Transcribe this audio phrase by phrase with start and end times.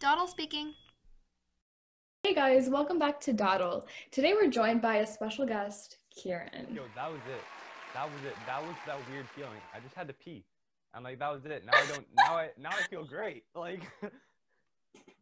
[0.00, 0.72] Dawdle speaking.
[2.22, 3.84] Hey guys, welcome back to Dawdle.
[4.10, 6.74] Today we're joined by a special guest, Kieron.
[6.74, 7.42] Yo, that was it.
[7.92, 8.34] That was it.
[8.46, 9.60] That was that weird feeling.
[9.74, 10.42] I just had to pee.
[10.94, 11.66] I'm like, that was it.
[11.66, 12.06] Now I don't.
[12.16, 13.44] Now I now I feel great.
[13.54, 13.82] Like,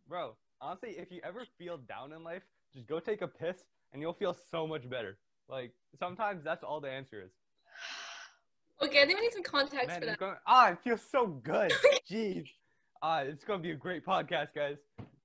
[0.09, 4.01] bro, honestly, if you ever feel down in life, just go take a piss, and
[4.01, 5.19] you'll feel so much better.
[5.49, 7.33] Like sometimes that's all the answer is.
[8.81, 10.19] Okay, I think we need some context Man, for that.
[10.21, 11.73] going, ah, it feels so good.
[12.09, 12.47] Jeez.
[13.01, 14.77] Ah, it's gonna be a great podcast, guys.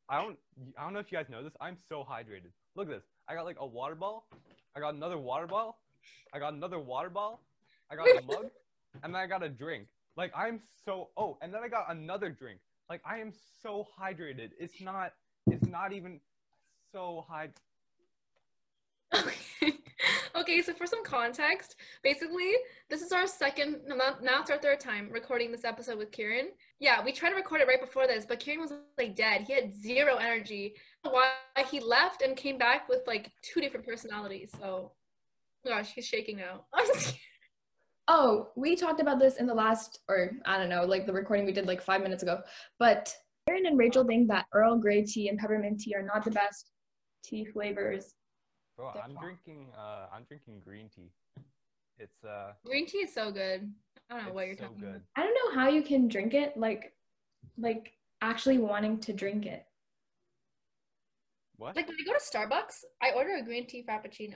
[0.07, 0.37] I don't
[0.77, 1.53] I don't know if you guys know this.
[1.59, 2.51] I'm so hydrated.
[2.75, 3.03] Look at this.
[3.27, 4.27] I got like a water ball.
[4.75, 5.79] I got another water ball.
[6.33, 7.41] I got another water ball.
[7.91, 8.51] I got a mug.
[9.03, 9.87] And then I got a drink.
[10.15, 12.59] Like I'm so oh, and then I got another drink.
[12.89, 13.33] Like I am
[13.63, 14.51] so hydrated.
[14.59, 15.13] It's not
[15.47, 16.19] it's not even
[16.91, 17.49] so hyd
[20.35, 20.61] Okay.
[20.61, 22.51] so for some context, basically,
[22.89, 26.47] this is our second, now it's our third time recording this episode with Kieron.
[26.79, 29.41] Yeah, we tried to record it right before this, but Kieron was like dead.
[29.41, 30.75] He had zero energy.
[31.03, 31.31] Why
[31.69, 34.51] he left and came back with like two different personalities.
[34.59, 34.93] So,
[35.65, 36.65] gosh, he's shaking now.
[38.07, 41.45] Oh, we talked about this in the last, or I don't know, like the recording
[41.45, 42.41] we did like five minutes ago.
[42.79, 43.13] But
[43.47, 46.71] Kieron and Rachel think that Earl Grey tea and peppermint tea are not the best
[47.23, 48.13] tea flavors.
[48.77, 49.23] Bro, They're I'm fine.
[49.23, 51.11] drinking uh I'm drinking green tea.
[51.99, 53.71] It's uh Green tea is so good.
[54.09, 54.89] I don't know what you're so talking good.
[54.89, 55.01] about.
[55.15, 56.93] I don't know how you can drink it, like,
[57.57, 59.65] like actually wanting to drink it.
[61.57, 61.75] What?
[61.75, 64.35] Like when I go to Starbucks, I order a green tea frappuccino.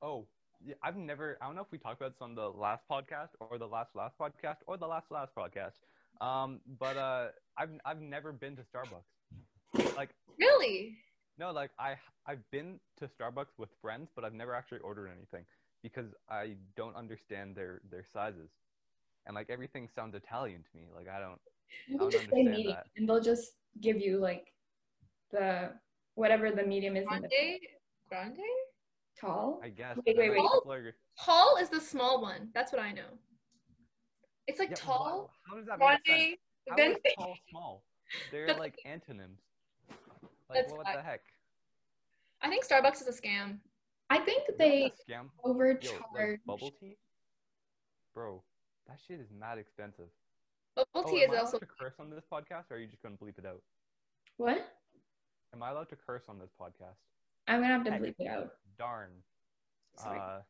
[0.00, 0.26] Oh,
[0.64, 1.36] yeah, I've never.
[1.42, 3.94] I don't know if we talked about this on the last podcast or the last
[3.94, 5.72] last podcast or the last last podcast.
[6.20, 7.28] Um, but uh,
[7.58, 9.96] I've I've never been to Starbucks.
[9.96, 10.96] Like Really?
[11.38, 15.44] No, like I I've been to Starbucks with friends, but I've never actually ordered anything
[15.82, 18.50] because I don't understand their their sizes,
[19.26, 20.88] and like everything sounds Italian to me.
[20.94, 21.40] Like I don't.
[21.88, 22.86] You can just say medium, that.
[22.96, 24.52] and they'll just give you like
[25.30, 25.72] the
[26.14, 27.30] whatever the medium is Grande?
[28.08, 28.38] Grande?
[29.20, 29.60] tall.
[29.62, 29.96] I guess.
[29.96, 30.30] Wait, but wait, then,
[30.66, 30.84] wait.
[30.84, 32.50] like, Tall is the small one.
[32.54, 33.08] That's what I know.
[34.46, 36.04] It's like Yeah, tall, wha- How does that make sense?
[36.06, 36.36] grande,
[36.68, 37.84] How then is tall small?
[38.32, 39.40] They're like antonyms.
[40.48, 41.20] Like That's what the heck?
[42.42, 43.58] I think Starbucks is a scam.
[44.10, 45.24] I think You they scam.
[45.44, 45.96] Yo, overcharge.
[46.14, 46.96] like bubble tea,
[48.14, 48.42] bro.
[48.86, 50.06] That shit is mad expensive.
[50.76, 52.86] Bubble Oh, tea am is I also to curse on this podcast, or are you
[52.86, 53.62] just gonna bleep it out?
[54.36, 54.72] What?
[55.54, 56.98] Am I allowed to curse on this podcast?
[57.48, 58.02] I'm gonna have to Heck.
[58.02, 58.50] bleep it out.
[58.78, 59.10] Darn.
[59.98, 60.18] Sorry.
[60.20, 60.40] Uh,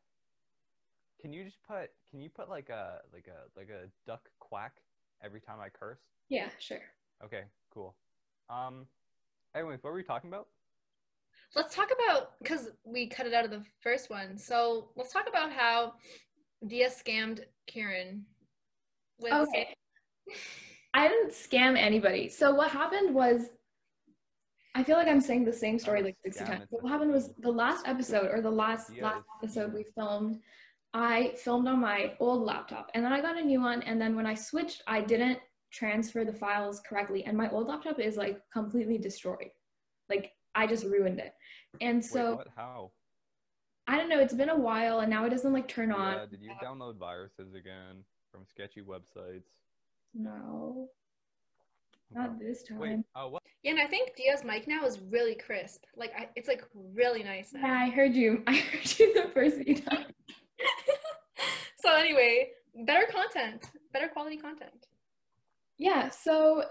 [1.21, 1.89] can you just put?
[2.11, 4.73] Can you put like a like a like a duck quack
[5.23, 5.99] every time I curse?
[6.29, 6.81] yeah, sure.
[7.23, 7.43] Okay,
[7.73, 7.95] cool.
[8.49, 8.85] Um,
[9.57, 10.47] anyways, what were we talking about?
[11.55, 14.37] Let's talk about because we cut it out of the first one.
[14.37, 15.93] So let's talk about how
[16.65, 17.41] Diya scammed
[17.71, 18.21] Kieron.
[19.19, 19.73] With Okay.
[20.93, 22.29] I didn't scam anybody.
[22.29, 23.49] So what happened was,
[24.75, 26.65] I feel like I'm saying the same story like 60 times.
[26.69, 30.39] But what happened was the last episode or the last Yeah, last episode we filmed,
[30.93, 34.15] I filmed on my old laptop and then I got a new one and then
[34.15, 35.39] when I switched, I didn't
[35.71, 39.49] transfer the files correctly and my old laptop is like completely destroyed.
[40.09, 41.33] Like I just ruined it.
[41.81, 42.47] And so Wait, what?
[42.55, 42.91] How?
[43.87, 46.29] I don't know, it's been a while and now it doesn't like turn Yeah, on.
[46.29, 49.43] did you download viruses again from sketchy websites?
[50.13, 50.89] No,
[52.11, 52.79] not this time.
[52.79, 53.43] Wait, uh, what?
[53.63, 55.83] Yeah, and I think Diya's mic now is really crisp.
[55.95, 57.67] Like I, it's like really nice now.
[57.67, 58.43] Yeah, I heard you.
[58.47, 60.05] I heard you the first few times.
[61.79, 62.49] so anyway,
[62.85, 64.87] better content, better quality content.
[65.77, 66.63] Yeah, so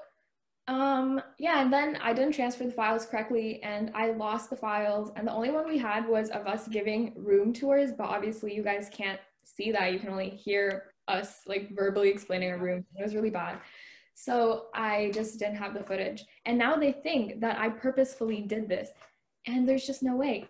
[0.69, 5.13] um yeah, and then I didn't transfer the files correctly and I lost the files
[5.15, 8.63] and the only one we had was of us giving room tours, but obviously you
[8.63, 9.93] guys can't see that.
[9.93, 12.85] You can only hear us like verbally explaining a room.
[12.99, 13.59] It was really bad.
[14.15, 16.25] So I just didn't have the footage.
[16.47, 18.91] And now they think that I purposefully did this.
[19.47, 20.49] And there's just no way.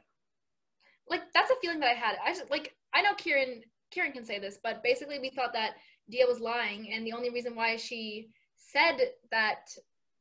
[1.11, 2.17] Like that's a feeling that I had.
[2.25, 3.63] I just like I know Kieron
[3.95, 5.75] Kieron can say this, but basically we thought that
[6.11, 8.99] Diya was lying, and the only reason why she said
[9.31, 9.69] that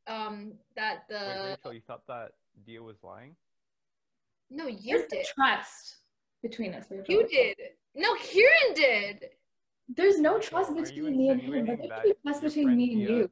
[0.07, 2.31] um that the Wait, Rachel, you thought that
[2.67, 3.35] Diya was lying?
[4.49, 5.97] no you There's did trust
[6.43, 6.85] between us.
[6.89, 7.05] Rachel.
[7.09, 7.57] you did
[7.95, 9.25] no Kieron did
[9.89, 12.41] There's no trust are between me and him, but insinuating there that can be trust
[12.43, 13.29] between me and Diya- you.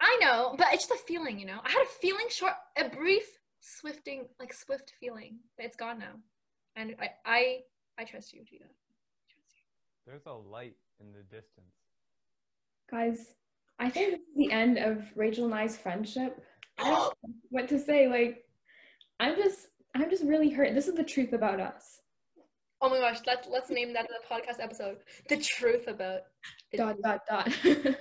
[0.00, 1.58] I know, but it's just a feeling, you know.
[1.64, 3.26] I had a feeling, short, a brief,
[3.60, 5.40] swifting, like swift feeling.
[5.56, 6.14] But it's gone now,
[6.76, 7.58] and I, I,
[7.98, 8.66] I trust you, Gina.
[8.66, 9.64] I trust you.
[10.06, 11.74] There's a light in the distance.
[12.88, 13.34] Guys,
[13.78, 16.42] I think this is the end of Rachel and I's friendship.
[16.78, 18.08] I don't know what to say.
[18.08, 18.44] Like,
[19.20, 20.74] I'm just, I'm just really hurt.
[20.74, 22.00] This is the truth about us.
[22.80, 24.98] Oh my gosh, let's let's name that the podcast episode.
[25.28, 26.20] The truth about.
[26.70, 27.52] the Dot dot dot.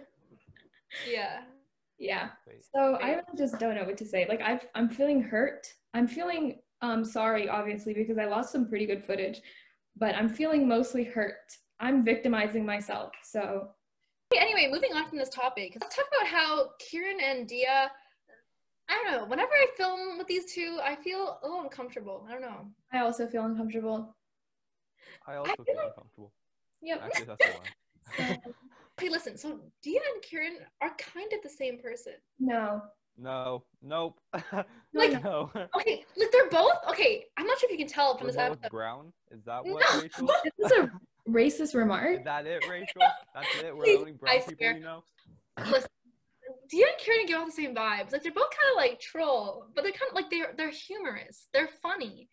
[1.12, 1.42] Yeah.
[2.00, 2.30] Yeah.
[2.74, 4.26] So I really just don't know what to say.
[4.28, 5.68] Like I've, I'm feeling hurt.
[5.94, 9.42] I'm feeling um sorry, obviously, because I lost some pretty good footage,
[9.98, 11.36] but I'm feeling mostly hurt.
[11.80, 13.12] I'm victimizing myself.
[13.24, 13.77] So Okay,
[14.36, 17.88] anyway, moving on from this topic, let's talk about how Kieron and Diya.
[18.90, 19.26] I don't know.
[19.26, 22.26] Whenever I film with these two, I feel a little uncomfortable.
[22.28, 22.68] I don't know.
[22.94, 24.16] I also feel uncomfortable.
[25.28, 26.32] I also feel feel like- uncomfortable.
[26.82, 27.02] Yep.
[27.04, 28.38] Actually, that's the one.
[29.00, 29.38] Okay, listen.
[29.38, 32.14] So Diya and Kieron are kind of the same person.
[32.40, 32.82] No.
[33.16, 34.20] No, nope.
[34.94, 35.52] Like- no.
[35.76, 36.72] Okay, like they're both.
[36.90, 38.72] Okay, I'm not sure if you can tell from We're this both episode.
[38.72, 39.14] brown.
[39.30, 39.74] Is that No.
[39.74, 40.28] what, Rachel?
[40.60, 40.92] Is a
[41.30, 42.20] racist remark?
[42.20, 43.02] Is that it, Rachel?
[43.34, 43.76] That's it.
[43.76, 44.74] We're Please, only brown I people swear.
[44.78, 45.04] you know.
[45.72, 45.90] Listen,
[46.72, 48.12] Diya and Kieron give off the same vibes.
[48.12, 51.48] Like they're both kind of like troll, but they're kind of like they're they're humorous.
[51.54, 52.30] They're funny,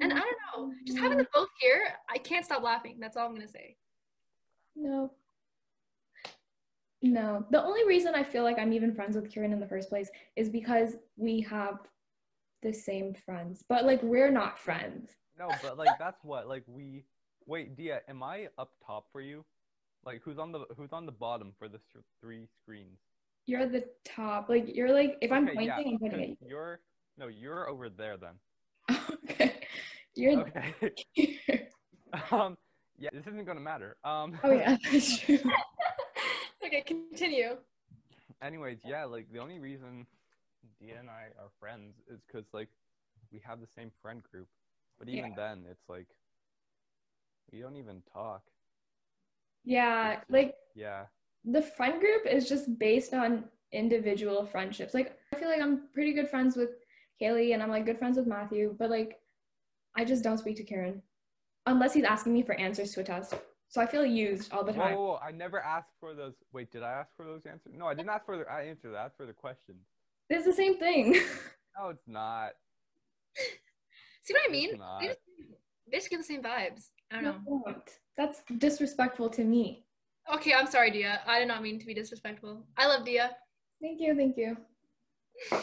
[0.00, 0.72] and I don't know.
[0.86, 2.98] Just having them both here, I can't stop laughing.
[3.00, 3.76] That's all I'm gonna say.
[4.76, 5.12] No.
[7.02, 7.46] No.
[7.50, 10.10] The only reason I feel like I'm even friends with Kieron in the first place
[10.36, 11.78] is because we have
[12.62, 13.64] the same friends.
[13.68, 15.10] But like we're not friends.
[15.38, 17.04] No, but like that's what like we.
[17.48, 19.42] Wait, Diya, am I up top for you?
[20.04, 22.98] Like who's on the who's on the bottom for the th- three screens?
[23.46, 24.48] You're the top.
[24.50, 26.80] Like you're like if I'm Okay, pointing, yeah, I'm pointing at 'cause You're
[27.16, 28.34] no, you're over there then.
[29.30, 29.54] okay.
[30.14, 30.74] You're Okay.
[32.30, 32.56] um.
[33.00, 33.96] Yeah, this isn't gonna matter.
[34.04, 34.38] Um.
[34.44, 35.38] Oh yeah, that's true.
[36.64, 37.56] Okay, continue.
[38.42, 40.06] anyways, yeah, like the only reason
[40.82, 42.68] Diya and I are friends is because like
[43.32, 44.48] we have the same friend group.
[44.98, 46.08] But even then, it's like
[47.52, 48.42] we don't even talk.
[49.64, 51.06] Yeah, just- like Yeah.
[51.44, 54.94] the friend group is just based on individual friendships.
[54.94, 56.70] Like I feel like I'm pretty good friends with
[57.20, 59.20] Kaylee and I'm like good friends with Matthew, but like
[59.96, 61.02] I just don't speak to Kieron
[61.66, 63.34] unless he's asking me for answers to a test.
[63.70, 64.94] So I feel used all the time.
[64.94, 66.32] whoa, whoa, I never asked for those.
[66.52, 67.74] Wait, did I ask for those answers?
[67.76, 68.94] No, I didn't ask for the I answered.
[68.94, 69.84] Asked for the questions.
[70.30, 71.16] It's the same thing.
[71.80, 72.54] No, it's not.
[74.24, 74.78] See what I mean?
[74.78, 74.98] not.
[75.00, 75.18] They just,
[75.92, 76.88] they just give the same vibes.
[77.10, 77.74] I don't know.
[78.16, 79.84] That's disrespectful to me.
[80.34, 81.20] Okay, I'm sorry, Diya.
[81.26, 82.66] I did not mean to be disrespectful.
[82.76, 83.30] I love Diya.
[83.80, 84.56] Thank you, thank you.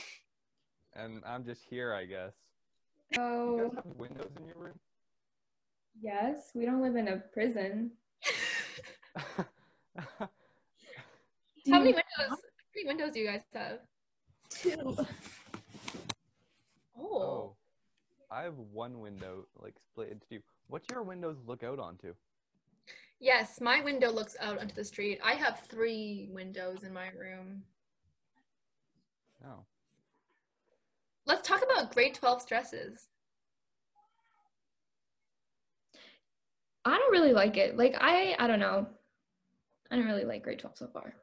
[0.97, 2.31] And I'm just here, I guess.
[3.12, 4.80] You So guys have windows in your room?
[6.01, 7.91] yes, we don't live in a prison.
[9.98, 10.30] How
[11.68, 12.03] many windows?
[12.30, 12.38] How
[12.75, 13.80] many windows do you guys have?
[14.50, 14.95] Two.
[16.98, 17.06] Oh.
[17.19, 17.56] oh,
[18.31, 20.39] I have one window like split into two.
[20.67, 22.13] What's your windows look out onto?
[23.19, 25.19] Yes, my window looks out onto the street.
[25.23, 27.63] I have three windows in my room.
[29.41, 29.65] No.
[31.25, 33.07] Let's talk about grade 12 stresses.
[36.83, 37.77] I don't really like it.
[37.77, 38.88] Like I I don't know.
[39.89, 41.15] I don't really like grade 12 so far.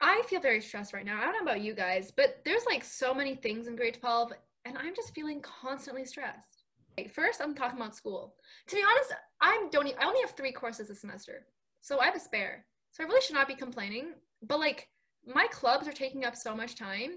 [0.00, 1.20] I feel very stressed right now.
[1.20, 4.32] I don't know about you guys, but there's like so many things in grade 12,
[4.64, 6.59] and I'm just feeling constantly stressed.
[7.00, 8.34] Okay, First, I'm talking about school.
[8.68, 9.88] To be honest, I don't.
[9.98, 11.46] I only have three courses this semester,
[11.80, 12.66] so I have a spare.
[12.92, 14.12] So I really should not be complaining.
[14.42, 14.88] But like,
[15.26, 17.12] my clubs are taking up so much time,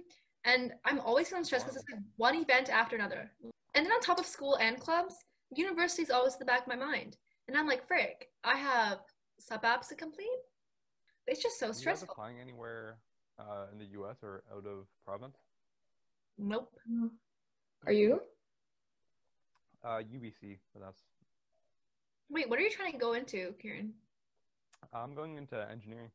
[0.45, 3.31] and I'm always feeling stressed because it's like one event after another.
[3.75, 5.15] And then on top of school and clubs,
[5.53, 8.99] university is always in the back of my mind, and I'm like, frick, I have
[9.39, 10.27] sub apps to complete.
[11.27, 12.09] It's just so Are you stressful.
[12.11, 12.99] applying anywhere
[13.39, 14.17] uh, in the U.S.
[14.23, 15.37] or out of province?
[16.37, 16.69] Nope.
[17.85, 18.21] Are you?
[19.83, 21.01] Uh, UBC, but that's.
[22.29, 23.91] Wait, what are you trying to go into, Kieron?
[24.93, 26.11] I'm going into engineering.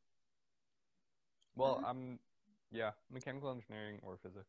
[1.54, 1.84] Well, Mhm.
[1.88, 2.18] I'm,
[2.70, 4.48] yeah, mechanical engineering or physics.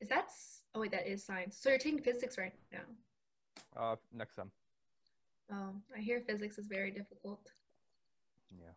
[0.00, 0.32] Is that?
[0.74, 1.56] Oh wait, that is science.
[1.56, 2.84] So you're taking physics right now.
[3.76, 4.50] Uh, next sem.
[5.50, 7.52] Oh, I hear physics is very difficult.
[8.50, 8.72] Yeah.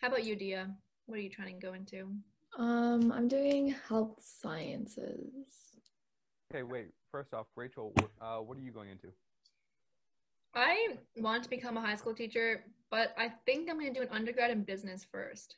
[0.00, 0.74] How about you, Diya?
[1.06, 2.12] What are you trying to go into?
[2.58, 5.75] Um, I'm doing health sciences.
[6.52, 6.88] Okay, wait.
[7.10, 9.08] First off, Rachel, uh, what are you going into?
[10.54, 14.06] I want to become a high school teacher, but I think I'm going to do
[14.06, 15.56] an undergrad in business first.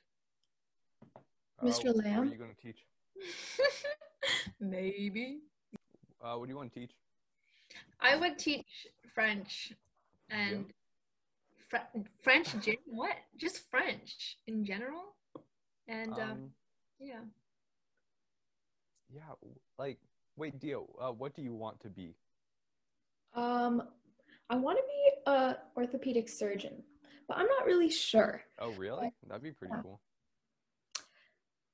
[1.60, 1.94] Uh, Mr.
[1.94, 2.78] What are you going to teach?
[4.60, 5.40] Maybe.
[6.22, 6.92] Uh, what do you want to teach?
[8.00, 9.72] I would teach French
[10.30, 10.66] and
[11.68, 12.58] Fr- French.
[12.60, 13.16] gen- What?
[13.36, 15.14] Just French in general.
[15.86, 16.50] And um, Um,
[16.98, 17.20] yeah.
[19.14, 19.20] yeah,
[19.78, 19.98] like,
[20.38, 22.14] wait, Diya, uh, what do you want to be?
[23.34, 23.82] Um,
[24.48, 26.82] I want to be a orthopedic surgeon,
[27.26, 28.42] but I'm not really sure.
[28.58, 29.12] Oh, really?
[29.26, 29.82] That'd be pretty Yeah.
[29.82, 30.00] cool.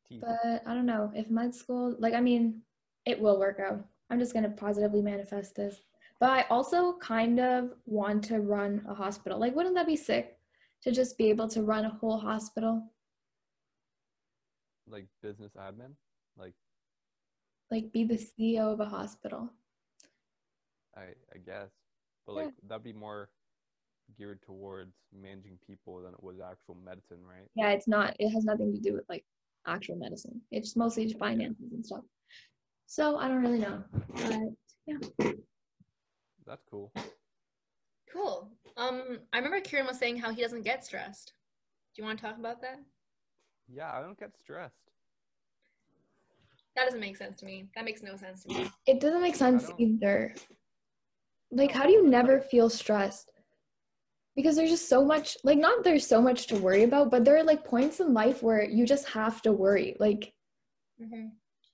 [0.09, 0.23] Teeth.
[0.23, 2.63] But I don't know if med school, like, I mean,
[3.07, 3.87] it will work out.
[4.11, 5.81] I'm just gonna positively manifest this.
[6.21, 9.39] But I also kind of want to run a hospital.
[9.39, 10.39] Like, wouldn't that be sick
[10.83, 12.91] to just be able to run a whole hospital?
[14.87, 15.95] like business admin,
[16.37, 16.55] like
[17.75, 19.51] Like be the CEO of a hospital.
[20.97, 21.71] I I guess,
[22.25, 22.43] but Yeah.
[22.45, 23.31] like that'd be more
[24.17, 27.49] geared towards managing people than it was actual medicine, right?
[27.57, 28.15] Yeah, it's not.
[28.21, 29.25] It has nothing to do with like
[29.67, 30.41] actual medicine.
[30.53, 32.05] It's mostly just finances and stuff.
[32.87, 33.83] So I don't really know.
[34.15, 34.39] But
[34.87, 35.33] yeah.
[36.47, 36.93] That's cool.
[38.13, 38.53] Cool.
[38.77, 41.33] Um, I remember Kieron was saying how he doesn't get stressed.
[41.97, 42.79] Do you want to talk about that?
[43.67, 44.93] Yeah, I don't get stressed.
[46.77, 47.69] That doesn't make sense to me.
[47.77, 48.71] That makes no sense to me.
[48.87, 50.35] it doesn't make sense either.
[51.51, 53.31] Like, how do you never feel stressed?
[54.35, 57.37] Because there's just so much, like, not there's so much to worry about, but there
[57.37, 59.97] are like points in life where you just have to worry.
[60.01, 60.33] Like,
[60.99, 61.27] hmm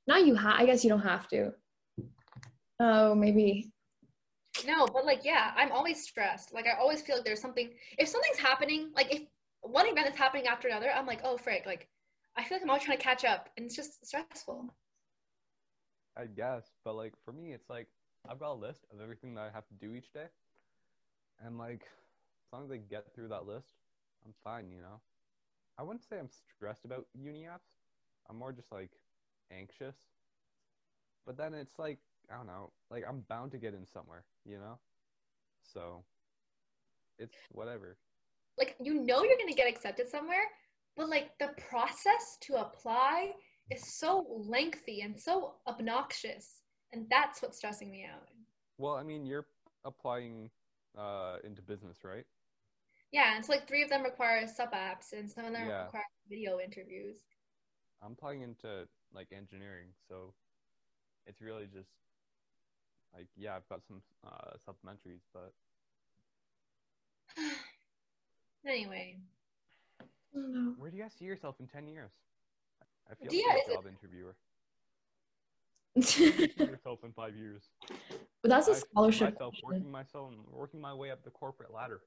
[0.07, 1.53] not you have, I guess you don't have to.
[2.81, 3.71] Oh, maybe.
[4.67, 6.53] No, but like, yeah, I'm always stressed.
[6.53, 7.71] Like, I always feel like there's something.
[7.97, 9.23] If something's happening, like if
[9.63, 11.89] one event is happening after another, I'm like, oh frick, like
[12.37, 14.75] I feel like I'm always trying to catch up, and it's just stressful.
[16.21, 17.87] I guess, but like for me, it's like
[18.29, 20.27] I've got a list of everything that I have to do each day,
[21.45, 23.75] and like as long as I get through that list,
[24.27, 24.71] I'm fine.
[24.71, 25.01] You know,
[25.79, 27.71] I wouldn't say I'm stressed about uni apps.
[28.29, 28.91] I'm more just like
[29.51, 29.97] anxious.
[31.25, 31.99] But then it's like
[32.31, 34.25] I don't know, like I'm bound to get in somewhere.
[34.45, 34.79] You know,
[35.73, 36.05] so
[37.19, 37.97] it's whatever.
[38.59, 40.45] Like you know you're gonna get accepted somewhere,
[40.97, 43.33] but like the process to apply
[43.71, 46.63] is so lengthy and so obnoxious,
[46.93, 48.29] and that's what's stressing me out.
[48.79, 49.47] Well, I mean, you're
[49.85, 50.51] applying
[50.99, 52.25] uh, into business, right?
[53.13, 55.85] Yeah, and so like three of them require sub apps, and some of them Yeah.
[55.85, 57.17] require video interviews.
[58.03, 60.33] I'm applying into like engineering, so
[61.27, 61.91] it's really just
[63.15, 65.53] like yeah, I've got some uh, supplementaries, but
[68.67, 69.17] anyway,
[70.01, 70.75] I don't know.
[70.79, 72.13] where do you guys see yourself in ten years?
[73.11, 74.37] I feel Yeah, like is a it- job interviewer.
[75.95, 77.65] Where do you see yourself in five years?
[78.43, 79.35] but that's a see scholarship.
[79.35, 82.01] Myself working myself, working my way up the corporate ladder.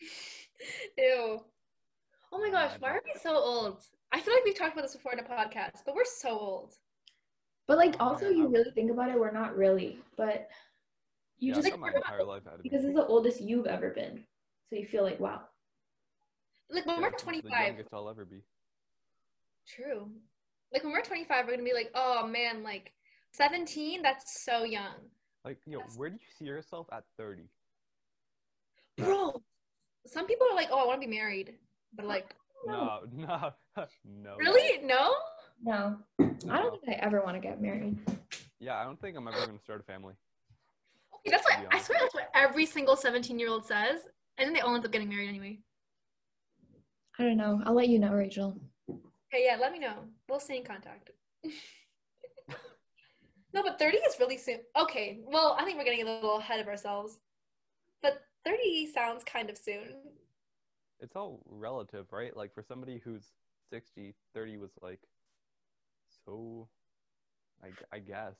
[0.98, 1.40] ew.
[2.32, 3.82] Oh my gosh, why are we so old?
[4.12, 6.74] I feel like we've talked about this before in a podcast, but we're so old.
[7.68, 9.98] But like, Oh, also, man, you I'm- really think about it, we're not really.
[10.16, 10.48] But
[11.38, 12.88] you yeah, just I've my entire life ahead of because me.
[12.88, 14.24] it's the oldest you've ever been,
[14.70, 15.42] so you feel like, wow.
[16.70, 18.42] Like when Yeah, we're 25, I'll ever be.
[19.66, 20.10] True.
[20.72, 22.92] Like when we're 25, we're gonna be like, oh man, like
[23.32, 24.94] 17, that's so young.
[25.44, 27.48] Like, yo, That's- where do you see yourself at thirty?
[28.96, 29.42] Bro,
[30.06, 31.54] some people are like, oh, I want to be married.
[31.94, 32.34] But like,
[32.66, 33.52] No, no,
[34.04, 34.36] no.
[34.38, 34.82] really?
[34.84, 35.12] No?
[35.62, 37.96] No, I don't think I ever want to get married.
[38.58, 40.14] Yeah, I don't think I'm ever gonna start a family.
[41.14, 44.00] Okay, that's what I swear that's what every single 17 year old says.
[44.38, 45.58] And then they all end up getting married anyway.
[47.18, 47.62] I don't know.
[47.64, 48.60] I'll let you know, Rachel.
[49.36, 49.96] Okay, yeah, let me know.
[50.30, 51.10] We'll stay in contact.
[53.52, 54.60] no, but 30 is really soon.
[54.80, 57.18] Okay, well, I think we're getting a little ahead of ourselves.
[58.00, 59.92] But 30 sounds kind of soon.
[61.00, 62.34] it's all relative, right?
[62.34, 63.26] Like for somebody who's
[63.70, 65.00] 60, 30 was like
[66.24, 66.66] so
[67.62, 68.36] I, I guess.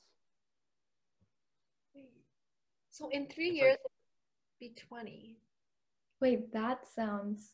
[2.89, 5.37] So in three It's years, like- it'll be 20.
[6.21, 7.51] Wait, that sounds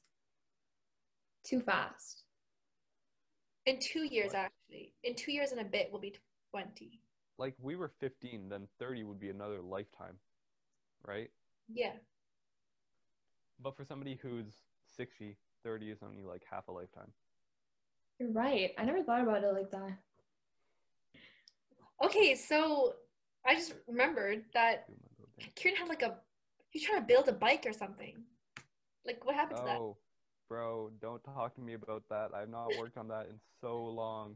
[1.43, 2.22] too fast.
[3.65, 4.51] In two years, What?
[4.51, 4.93] actually.
[5.03, 6.15] In two years and a bit, we'll be
[6.51, 6.99] 20.
[7.37, 10.17] Like we were 15, then 30 would be another lifetime,
[11.07, 11.31] right?
[11.67, 11.93] Yeah.
[13.59, 14.53] But for somebody who's
[14.95, 17.11] 60, 30 is only like half a lifetime.
[18.19, 18.71] You're right.
[18.77, 19.97] I never thought about it like that.
[22.03, 22.93] Okay, so
[23.45, 25.47] I just remembered that Do my little thing.
[25.55, 26.15] Kieron had like a,
[26.69, 28.23] he's trying to build a bike or something.
[29.05, 29.79] Like, what happened to that?
[29.79, 29.97] Oh,
[30.49, 32.29] Bro, don't talk to me about that.
[32.35, 34.35] I've not worked on that in so long.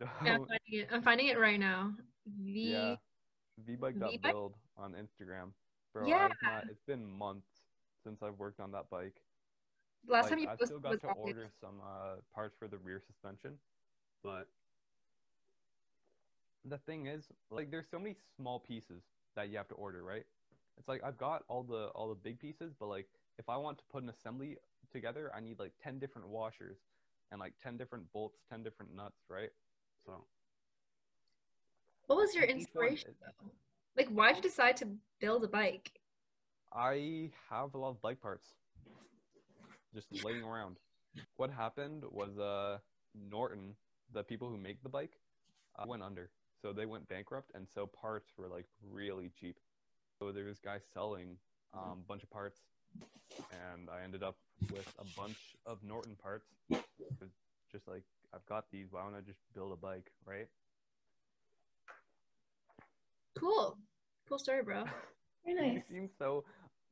[0.00, 0.48] Yeah, I'm Don't.
[0.48, 0.88] finding it.
[0.92, 1.92] I'm finding it right now.
[2.26, 2.72] V.
[2.72, 2.96] Yeah.
[3.66, 3.96] V-Bike?
[3.96, 5.52] vbike.build on Instagram.
[5.92, 6.28] Bro, Yeah.
[6.42, 7.48] Not, it's been months
[8.04, 9.20] since I've worked on that bike.
[10.08, 12.78] Last like, time you posted still got was to order some uh, parts for the
[12.78, 13.58] rear suspension,
[14.24, 14.48] but
[16.64, 19.02] the thing is, like, there's so many small pieces
[19.36, 20.24] that you have to order, right?
[20.78, 23.06] It's like I've got all the all the big pieces, but like
[23.38, 24.56] if I want to put an assembly
[24.90, 26.78] together, I need like ten different washers
[27.30, 29.50] and like ten different bolts, ten different nuts, right?
[30.06, 30.24] So
[32.06, 33.50] What was your inspiration though?
[33.96, 34.88] Like, why'd you decide to
[35.20, 35.92] build a bike?
[36.72, 38.54] I have a lot of bike parts
[39.94, 40.76] just laying around.
[41.36, 42.78] What happened was uh
[43.14, 43.74] Norton,
[44.12, 45.18] the people who make the bike,
[45.78, 46.30] uh, went under.
[46.62, 49.56] So they went bankrupt and so parts were like really cheap.
[50.18, 51.36] So there was guys selling
[51.74, 52.60] um, a bunch of parts
[53.50, 54.36] and I ended up
[54.72, 56.46] with a bunch of Norton parts.
[57.72, 58.02] just like
[58.34, 58.86] I've got these.
[58.90, 60.46] Why don't I just build a bike, right?
[63.38, 63.76] Cool.
[64.28, 64.84] Cool story, bro.
[65.44, 65.82] Very You nice.
[65.90, 66.44] seem so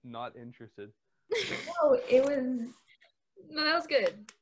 [0.05, 0.90] not interested.
[1.81, 2.71] Oh, it was.
[3.50, 4.33] No, that was good.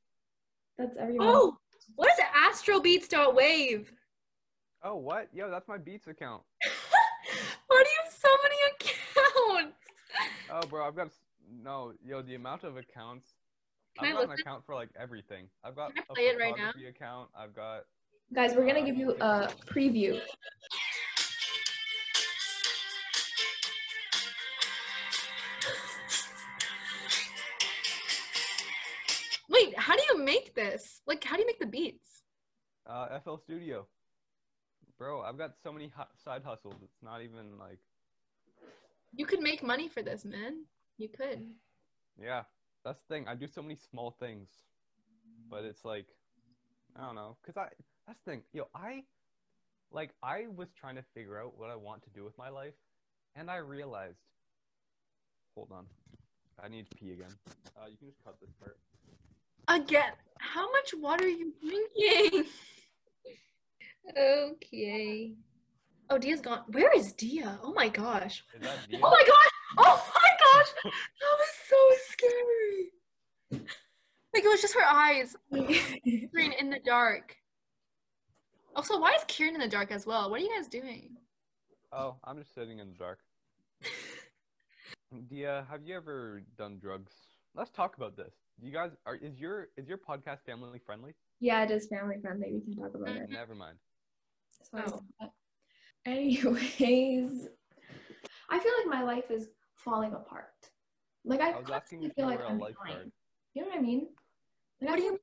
[0.79, 1.29] That's everyone.
[1.29, 1.57] Oh,
[1.97, 3.93] what is astrobeats.wave?
[4.83, 5.29] Oh, what?
[5.35, 6.43] Yo, that's my Beats account.
[7.67, 8.57] Why do you have so many
[9.61, 9.77] accounts?
[10.51, 11.19] Oh, bro, I've got s-
[11.51, 11.93] no.
[12.05, 13.35] Yo, the amount of accounts.
[13.99, 14.43] Can I've I got an listen?
[14.43, 15.49] account for like everything.
[15.65, 16.73] I've got Can I a play it right now?
[16.73, 17.31] photography account.
[17.37, 17.83] I've got.
[18.35, 20.21] Guys, we're gonna give you a preview.
[29.49, 31.01] Wait, how do you make this?
[31.07, 32.23] Like, how do you make the beats?
[32.87, 33.87] Uh, FL Studio.
[34.99, 36.75] Bro, I've got so many hu- side hustles.
[36.83, 37.79] It's not even like,
[39.15, 40.65] You could make money for this, man.
[40.99, 41.47] You could.
[42.21, 42.43] yeah,
[42.85, 43.29] that's the thing.
[43.29, 44.49] I do so many small things,
[45.51, 46.07] but it's like,
[46.97, 47.69] I don't know, cause I
[48.07, 48.43] that's the thing.
[48.53, 49.03] Yo, I
[49.93, 52.75] like I was trying to figure out what I want to do with my life,
[53.35, 54.19] and I realized.
[55.55, 55.87] Hold on,
[56.63, 57.33] I need to pee again.
[57.77, 58.77] Uh, you can just cut this part.
[59.69, 62.51] Again, how much water are you drinking?
[64.19, 65.33] okay.
[66.09, 66.63] Oh, Diya's gone.
[66.71, 67.59] Where is Diya?
[67.63, 68.45] Oh my gosh.
[68.55, 69.01] Is that Diya?
[69.03, 69.51] Oh my gosh.
[69.79, 70.26] Oh my
[70.59, 70.73] gosh.
[70.85, 71.77] That was so
[72.11, 73.63] scary.
[74.35, 75.37] Like it was just her eyes
[76.33, 77.37] green in the dark.
[78.75, 80.31] Also, why is Kieron in the dark as well?
[80.31, 81.17] What are you guys doing?
[81.93, 83.21] Oh, I'm just sitting in the dark.
[85.33, 87.13] Diya, have you ever done drugs?
[87.55, 88.35] Let's talk about this.
[88.61, 91.15] You guys are is your is your podcast family friendly?
[91.41, 92.53] yeah, it is family friendly.
[92.53, 93.31] We can talk about it.
[93.31, 93.79] Never mind.
[94.73, 95.31] So Oh.
[96.05, 97.49] Anyways,
[98.51, 99.49] I feel like my life is
[99.87, 100.51] falling apart.
[101.25, 103.13] Like I, I was asking constantly if feel you like were a I'm lifeguard.
[103.55, 104.09] You know what I mean?
[104.81, 105.19] Like, What I do feel, you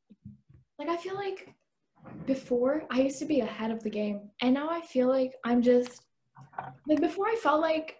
[0.79, 1.53] like I feel like
[2.25, 5.61] before I used to be ahead of the game, and now I feel like I'm
[5.61, 6.01] just
[6.87, 7.97] like before I felt like.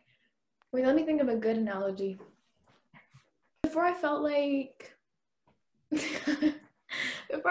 [0.71, 2.17] Wait, let me think of a good analogy.
[3.62, 4.95] Before I felt like.
[5.91, 6.56] before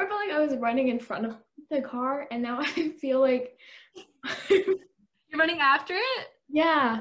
[0.00, 1.36] I felt like I was running in front of
[1.70, 3.56] the car, and now I feel like.
[4.50, 6.26] You're running after it?
[6.48, 7.00] yeah,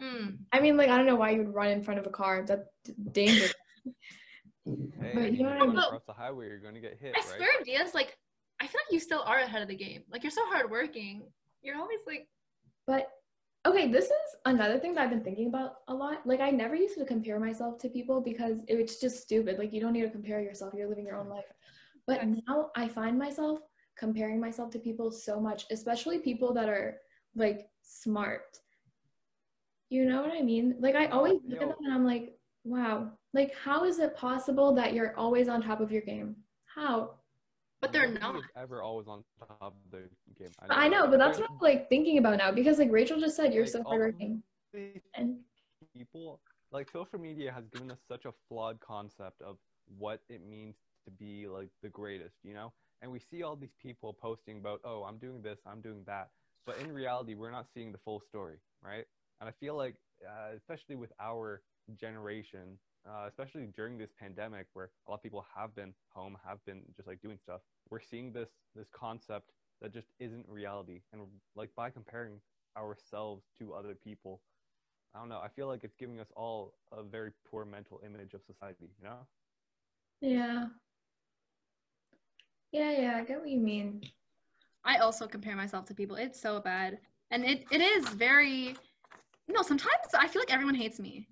[0.00, 0.38] Mm.
[0.52, 2.44] I mean, like, I don't know why you would run in front of a car.
[2.46, 2.68] That's
[3.12, 3.54] dangerous.
[5.00, 5.78] Hey, But you know you're what I going mean?
[5.78, 7.36] across the highway, you're gonna get hit, I right?
[7.36, 8.16] swear, Diya's like,
[8.60, 10.02] I feel like you still are ahead of the game.
[10.10, 11.22] Like you're so hardworking.
[11.62, 12.26] You're always like,
[12.86, 13.08] But
[13.64, 16.26] okay, this is another thing that I've been thinking about a lot.
[16.26, 19.58] Like, I never used to compare myself to people because it's just stupid.
[19.58, 21.44] Like, you don't need to compare yourself, you're living your own life.
[22.08, 22.40] But Facts.
[22.48, 23.60] now I find myself
[23.96, 26.98] comparing myself to people so much, especially people that are
[27.36, 28.58] like smart.
[29.88, 30.76] You know what I mean?
[30.80, 34.74] Like, I always look at them and I'm like, wow, like, how is it possible
[34.74, 36.36] that you're always on top of your game?
[36.64, 37.12] How?
[37.80, 38.40] but they're not.
[38.56, 40.48] ever always on top of the game.
[40.70, 43.52] I know, but that's what I'm like thinking about now because, like, Rachel just said,
[43.52, 44.42] you're Like, so hardworking.
[45.14, 45.36] And
[45.94, 46.40] people
[46.72, 49.56] like social media has given us such a flawed concept of
[49.98, 52.72] what it means to be like the greatest you know
[53.02, 56.28] and we see all these people posting about oh i'm doing this i'm doing that
[56.66, 59.06] but in reality we're not seeing the full story right
[59.40, 59.94] and i feel like
[60.26, 61.62] uh, especially with our
[62.00, 66.64] generation uh, especially during this pandemic where a lot of people have been home have
[66.64, 71.22] been just like doing stuff we're seeing this this concept that just isn't reality and
[71.54, 72.40] like by comparing
[72.76, 74.40] ourselves to other people
[75.16, 75.40] I don't know.
[75.42, 79.08] I feel like it's giving us all a very poor mental image of society, you
[79.08, 79.16] know?
[80.20, 80.66] Yeah.
[82.70, 84.02] Yeah, yeah, I get what you mean.
[84.84, 86.16] I also compare myself to people.
[86.16, 86.98] It's so bad.
[87.30, 88.76] And it, it is very
[89.48, 91.28] no, sometimes I feel like everyone hates me.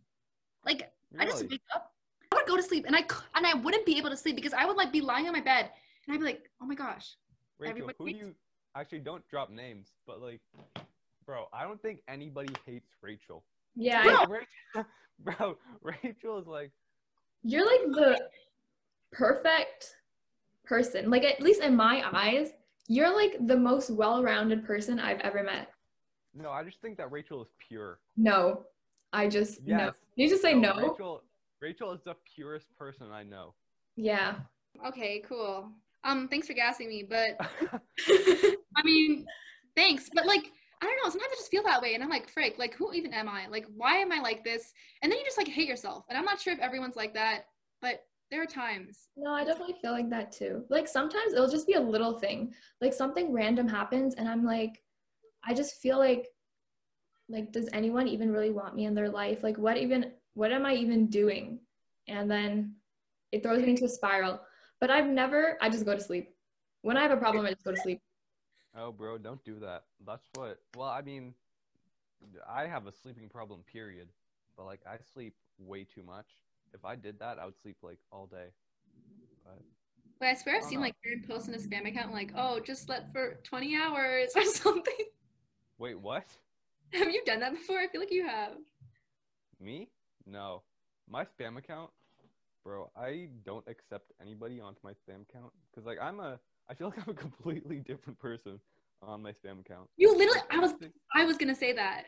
[0.64, 1.92] Like I just wake up,
[2.32, 4.36] I would go to sleep and I c- and I wouldn't be able to sleep
[4.36, 5.70] because I would like be lying on my bed
[6.06, 7.16] and I'd be like, oh my gosh.
[7.58, 8.34] Rachel, everybody who do hates- you
[8.76, 10.40] actually don't drop names, but like,
[11.26, 13.44] bro, I don't think anybody hates Rachel.
[13.76, 14.14] Yeah, Bro.
[14.14, 16.70] I- Rachel, bro, Rachel is like,
[17.42, 18.20] you're like the
[19.12, 19.96] perfect
[20.64, 21.10] person.
[21.10, 22.50] Like at least in my eyes,
[22.88, 25.68] you're like the most well-rounded person I've ever met.
[26.34, 27.98] No, I just think that Rachel is pure.
[28.16, 28.64] No.
[29.12, 29.92] I just no.
[30.16, 30.74] You just say no.
[30.76, 31.22] Rachel,
[31.60, 33.54] Rachel is the purest person I know.
[33.96, 34.34] Yeah.
[34.86, 35.70] Okay, cool.
[36.02, 37.36] Um, thanks for gassing me, but
[38.08, 39.24] I mean,
[39.76, 40.10] thanks.
[40.12, 40.50] But like,
[40.82, 41.10] I don't know.
[41.10, 43.46] Sometimes I just feel that way, and I'm like, frick, like, who even am I?
[43.46, 44.72] Like, why am I like this?
[45.02, 46.04] And then you just like hate yourself.
[46.08, 47.44] And I'm not sure if everyone's like that,
[47.80, 49.08] but there are times.
[49.16, 50.64] No, I definitely feel like that too.
[50.68, 52.52] Like sometimes it'll just be a little thing.
[52.80, 54.82] Like something random happens and I'm like
[55.46, 56.28] I just feel like
[57.28, 59.42] like does anyone even really want me in their life?
[59.42, 61.60] Like what even what am I even doing?
[62.08, 62.74] And then
[63.32, 64.40] it throws me into a spiral.
[64.80, 66.34] But I've never I just go to sleep.
[66.82, 68.00] When I have a problem, I just go to sleep.
[68.76, 69.84] Oh, bro, don't do that.
[70.04, 70.58] That's what.
[70.76, 71.32] Well, I mean,
[72.48, 74.08] I have a sleeping problem, period.
[74.56, 76.26] But like, I sleep way too much.
[76.74, 78.48] If I did that, I would sleep like all day.
[79.44, 79.62] But
[80.20, 80.86] Wait, I swear I've seen no.
[80.86, 84.44] like Kieron post in a spam account like, oh, just slept for 20 hours or
[84.44, 85.06] something.
[85.78, 86.24] Wait, what?
[86.92, 87.78] have you done that before?
[87.78, 88.52] I feel like you have.
[89.60, 89.88] Me?
[90.26, 90.62] No.
[91.08, 91.90] My spam account,
[92.64, 92.90] bro.
[92.96, 96.38] I don't accept anybody onto my spam account because like I'm a.
[96.68, 98.58] I feel like I'm a completely different person
[99.02, 99.88] on my spam account.
[99.96, 100.72] You literally, I was,
[101.14, 102.04] I was gonna say that.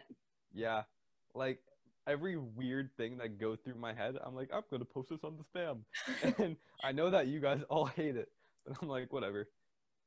[0.54, 0.82] Yeah,
[1.34, 1.58] like
[2.06, 5.36] every weird thing that goes through my head, I'm like, I'm gonna post this on
[5.36, 5.80] the spam,
[6.38, 8.30] and I know that you guys all hate it,
[8.66, 9.48] but I'm like, whatever,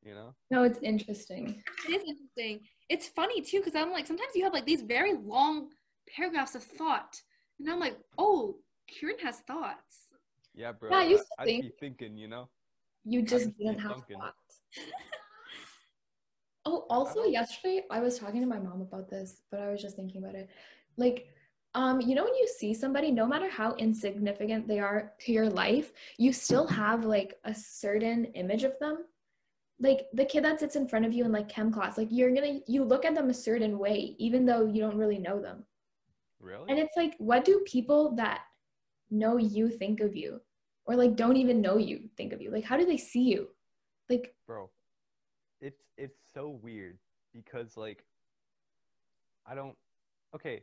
[0.04, 0.34] you know?
[0.52, 1.62] No, it's interesting.
[1.88, 2.62] It is interesting.
[2.90, 5.70] It's funny too because I'm like sometimes you have like these very long
[6.16, 7.22] paragraphs of thought,
[7.60, 8.56] and I'm like, oh,
[8.90, 10.08] Kieron has thoughts.
[10.56, 10.90] Yeah, bro.
[10.90, 12.50] Yeah, I used to I'd think- be thinking, you know?
[13.06, 14.18] You just just didn't keep have dunking.
[14.20, 14.62] thoughts.
[16.66, 19.82] Oh, also don't- yesterday I was talking to my mom about this, but I was
[19.82, 20.50] just thinking about it.
[20.98, 21.28] Like,
[21.74, 25.50] um, you know when you see somebody, no matter how insignificant they are to your
[25.50, 29.06] life, you still have like a certain image of them.
[29.80, 32.34] Like the kid that sits in front of you in like chem class, like you're
[32.34, 35.64] gonna you look at them a certain way, even though you don't really know them.
[36.40, 36.70] Really?
[36.70, 38.42] And it's like, what do people that
[39.10, 40.42] know you think of you?
[40.86, 42.52] Or like don't even know you think of you?
[42.52, 43.50] Like, how do they see you?
[44.10, 44.70] Like, bro
[45.62, 46.98] it's it's so weird
[47.34, 48.04] because like
[49.46, 49.76] i don't
[50.36, 50.62] okay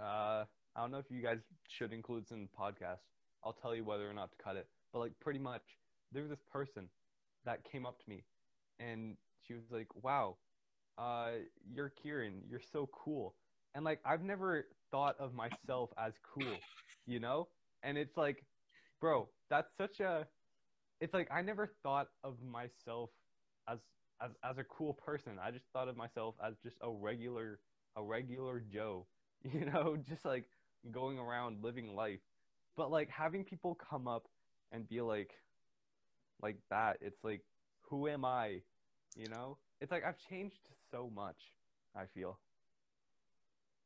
[0.00, 0.44] uh
[0.76, 3.00] i don't know if you guys should include this in the podcast
[3.44, 5.62] i'll tell you whether or not to cut it but like pretty much
[6.12, 6.88] there was this person
[7.44, 8.24] that came up to me
[8.80, 10.36] and she was like wow
[10.98, 11.30] uh
[11.72, 13.34] you're kieron you're so cool
[13.74, 16.56] and like i've never thought of myself as cool
[17.06, 17.48] you know
[17.82, 18.44] and it's like
[19.00, 20.26] bro that's such a
[21.00, 23.10] it's like I never thought of myself
[23.68, 23.78] as
[24.22, 25.38] as as a cool person.
[25.42, 27.60] I just thought of myself as just a regular
[27.96, 29.06] a regular Joe,
[29.42, 30.46] you know, just like
[30.90, 32.20] going around living life.
[32.76, 34.28] But like having people come up
[34.72, 35.32] and be like
[36.42, 37.42] like that, it's like
[37.88, 38.60] who am I?
[39.16, 39.58] You know?
[39.80, 40.58] It's like I've changed
[40.90, 41.36] so much,
[41.96, 42.38] I feel.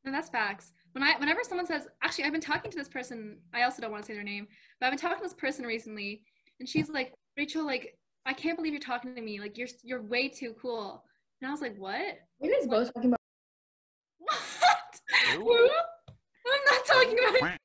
[0.04, 0.72] And that's facts.
[0.92, 3.38] When I whenever someone says, actually, I've been talking to this person.
[3.54, 4.48] I also don't want to say their name,
[4.80, 6.22] but I've been talking to this person recently,
[6.58, 9.38] and she's like, Rachel, like, I can't believe you're talking to me.
[9.40, 11.04] Like, you're you're way too cool.
[11.40, 12.18] And I was like, what?
[12.40, 13.20] you guys both talking about
[14.18, 15.00] What?
[15.34, 15.44] Who?
[15.44, 15.70] Who?
[16.46, 17.58] I'm not talking about it.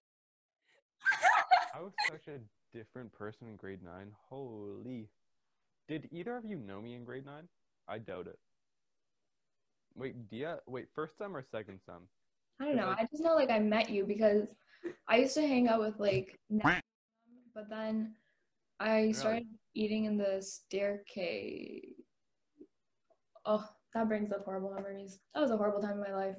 [1.75, 2.39] I was such a
[2.73, 4.11] different person in grade nine.
[4.29, 5.09] Holy.
[5.87, 7.47] Did either of you know me in grade nine?
[7.87, 8.39] I doubt it.
[9.95, 12.07] Wait, Diya, wait, first sem or second sem?
[12.59, 12.87] I don't know.
[12.87, 14.53] like- I just know like I met you because
[15.07, 16.81] I used to hang out with like Nat-
[17.55, 18.15] but then
[18.79, 21.85] I started eating in the staircase.
[23.45, 25.19] Oh, that brings up horrible memories.
[25.33, 26.35] That was a horrible time in my life.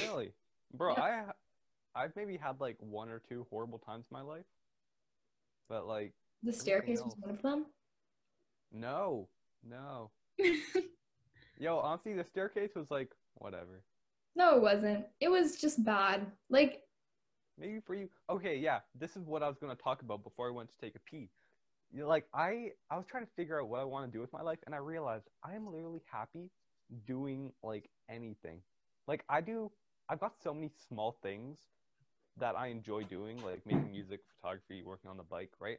[0.00, 0.32] Really?
[0.74, 1.32] Bro, Yeah.
[1.94, 4.44] I I've maybe had like one or two horrible times in my life.
[5.70, 7.66] But like The staircase was one of them.
[8.72, 9.28] no.
[9.62, 10.10] No.
[11.58, 13.84] Yo, honestly, the staircase was like whatever.
[14.34, 15.04] No, it wasn't.
[15.20, 16.26] It was just bad.
[16.50, 16.82] Like
[17.58, 18.08] Maybe for you.
[18.28, 18.80] Okay, yeah.
[18.98, 21.28] This is what I was gonna talk about before I went to take a pee.
[21.92, 24.20] You know, like I, I was trying to figure out what I want to do
[24.20, 26.50] with my life, and I realized I am literally happy
[27.06, 28.60] doing like anything.
[29.06, 29.70] Like I do,
[30.08, 31.58] I've got so many small things
[32.40, 35.78] that I enjoy doing, like making music, photography, working on the bike, right?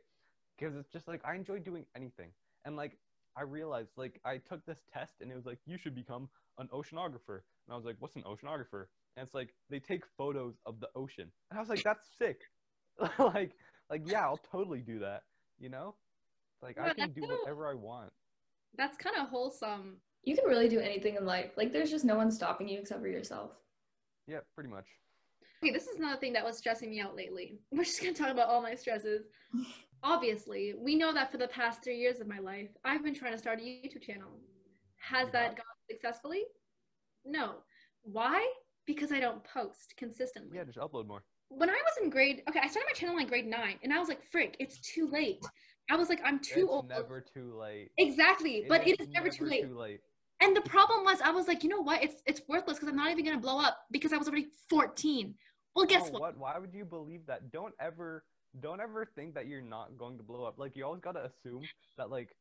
[0.58, 2.30] Because it's just like I enjoy doing anything,
[2.66, 2.98] and like
[3.38, 6.68] I realized, like I took this test, and it was like you should become an
[6.74, 8.86] oceanographer, and I was like, what's an oceanographer?
[9.18, 12.40] and it's like they take photos of the ocean and i was like that's sick
[13.20, 13.52] like
[13.90, 15.24] like yeah i'll totally do that
[15.60, 15.96] you know
[16.62, 18.10] like i can do whatever i want
[18.78, 19.98] That's kind of wholesome.
[20.24, 21.52] you can really do anything in life.
[21.58, 23.52] Like there's just no one stopping you except for yourself.
[24.28, 24.88] yeah pretty much
[25.64, 27.60] Okay, this is another thing that was stressing me out lately.
[27.72, 29.26] We're just gonna talk about all my stresses.
[30.04, 33.34] Obviously, we know that for the past three years of my life, I've been trying
[33.34, 34.40] to start a YouTube channel.
[34.98, 36.44] Has You that gone successfully?
[37.26, 37.58] No.
[38.02, 38.46] Why?
[38.88, 40.58] Because I don't post consistently.
[40.58, 43.28] yeah just upload more When I was in grade, okay, I started my channel in
[43.28, 45.46] grade nine, and I was like, "Frick, it's too late."
[45.92, 49.30] I was like, "I'm too it's old." never too late Exactly, but it is never
[49.30, 49.64] too late.
[49.66, 50.02] too late
[50.42, 52.04] And the problem was, I was like, you know what?
[52.04, 55.36] It's it's worthless because I'm not even gonna blow up because I was already 14.
[55.76, 56.22] Well, guess No, what?
[56.22, 58.24] what why would you believe that don't ever
[58.60, 61.24] don't ever think that you're not going to blow up like you always got to
[61.26, 61.64] assume
[61.98, 62.36] that like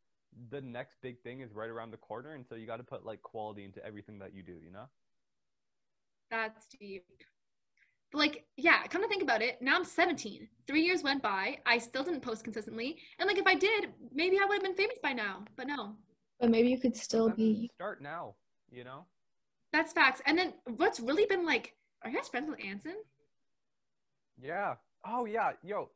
[0.51, 3.05] the next big thing is right around the corner and so you got to put
[3.07, 4.87] like quality into everything that you do you know
[6.31, 7.05] That's deep.
[8.12, 10.49] But like, yeah, come to think about it, now I'm 17.
[10.66, 11.59] Three years went by.
[11.64, 12.99] I still didn't post consistently.
[13.19, 15.45] And like, if I did, maybe I would have been famous by now.
[15.57, 15.95] But no,
[16.40, 17.71] But maybe you could still Then be.
[17.77, 18.35] Start now.
[18.71, 19.07] You know.
[19.73, 20.21] that's facts.
[20.27, 22.97] And then what's really been like, are you guys friends with Anson?
[24.42, 24.74] Yeah.
[25.07, 25.53] Oh yeah.
[25.62, 25.90] Yo.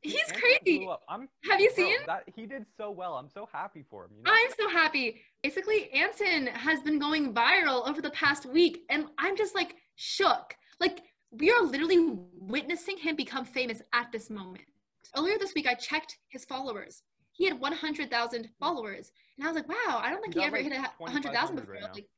[0.00, 0.88] He's Anthony crazy.
[1.08, 1.28] I'm.
[1.50, 1.96] Have you bro, seen?
[2.06, 2.24] that?
[2.34, 3.14] He did so well.
[3.14, 4.12] I'm so happy for him.
[4.16, 4.30] You know.
[4.32, 5.20] I'm so happy.
[5.42, 10.54] Basically, Anson has been going viral over the past week, and I'm just like shook.
[10.80, 14.64] Like, we are literally witnessing him become famous at this moment.
[15.16, 17.02] Earlier this week, I checked his followers.
[17.32, 19.12] He had 100,000 followers.
[19.36, 21.74] And I was like, wow, I don't think He's he ever like, hit 100,000 before.
[21.74, 22.08] right like,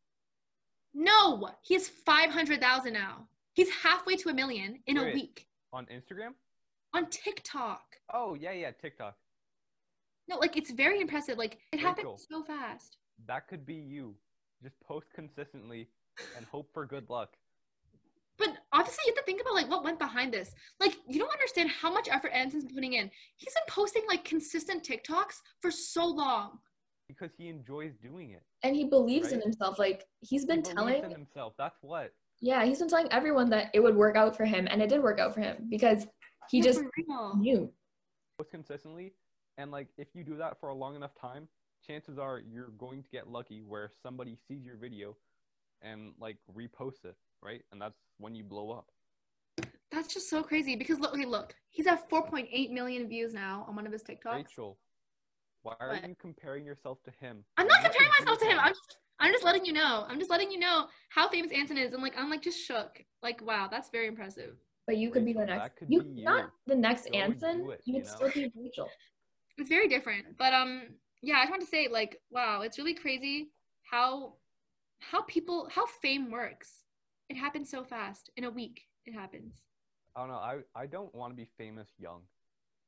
[0.95, 3.29] no, he has 500,000 now.
[3.53, 6.33] He's halfway to a million in a week On Instagram.
[6.95, 7.83] on TikTok.
[8.13, 8.71] Oh yeah, yeah.
[8.71, 9.17] TikTok.
[10.29, 11.39] No, like, it's very impressive.
[11.39, 12.99] Like, it happened so fast.
[13.27, 14.15] That could be you.
[14.63, 15.89] Just post consistently
[16.37, 17.31] and hope for good luck.
[18.37, 20.55] But obviously, you have to think about like what went behind this.
[20.81, 23.11] Like, you don't understand how much effort Anson's putting in.
[23.37, 26.59] He's been posting like consistent TikToks for so long.
[27.09, 28.43] Because he enjoys doing it.
[28.63, 29.79] And he believes in himself.
[29.79, 31.55] Like he's been he believes telling in himself.
[31.59, 32.13] That's what.
[32.41, 35.03] Yeah, he's been telling everyone that it would work out for him, and it did
[35.03, 36.07] work out for him because
[36.51, 36.81] he Yeah, just
[37.37, 37.73] knew.
[38.39, 39.13] Post consistently,
[39.57, 41.49] and like if you do that for a long enough time,
[41.85, 45.17] chances are you're going to get lucky where somebody sees your video
[45.83, 47.63] and like reposts it, right?
[47.73, 48.91] And that's when you blow up.
[49.91, 53.75] That's just so crazy because look, okay, look, he's at 4.8 million views now on
[53.75, 54.35] one of his TikToks.
[54.35, 54.79] Rachel,
[55.63, 56.09] why are What?
[56.09, 57.45] you comparing yourself to him?
[57.57, 58.59] I'm not comparing myself to him.
[58.61, 60.05] I'm just, I'm just letting you know.
[60.09, 63.03] I'm just letting you know how famous Anson is, and like, I'm like just shook.
[63.23, 64.57] Like, wow, that's very impressive.
[64.87, 65.77] But you could be the next.
[65.77, 66.25] could You, be you.
[66.25, 67.61] not the next Go Anson.
[67.71, 68.89] it, you you would still be Rachel.
[69.61, 70.83] It's very different, but um,
[71.21, 73.51] yeah, I just want to say like, wow, it's really crazy
[73.91, 74.35] how
[75.01, 76.85] how people how fame works.
[77.29, 78.83] It happens so fast in a week.
[79.05, 79.55] It happens.
[80.15, 80.37] I don't know.
[80.37, 82.21] I I don't want to be famous young.